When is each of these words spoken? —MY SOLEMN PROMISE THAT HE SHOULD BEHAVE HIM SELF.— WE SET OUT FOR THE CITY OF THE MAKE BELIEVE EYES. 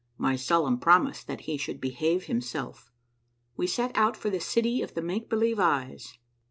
—MY 0.27 0.35
SOLEMN 0.35 0.79
PROMISE 0.79 1.23
THAT 1.25 1.41
HE 1.41 1.57
SHOULD 1.57 1.79
BEHAVE 1.79 2.23
HIM 2.23 2.41
SELF.— 2.41 2.91
WE 3.55 3.67
SET 3.67 3.91
OUT 3.95 4.17
FOR 4.17 4.31
THE 4.31 4.39
CITY 4.39 4.81
OF 4.81 4.95
THE 4.95 5.01
MAKE 5.03 5.29
BELIEVE 5.29 5.59
EYES. 5.59 6.17